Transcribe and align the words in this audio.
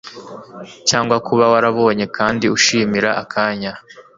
Cyangwa 0.89 1.15
kuba 1.27 1.43
warabonye 1.53 2.05
kandi 2.17 2.45
ushimira 2.57 3.09
akanya 3.23 3.71